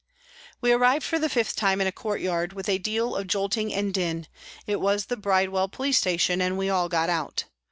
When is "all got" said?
6.71-7.07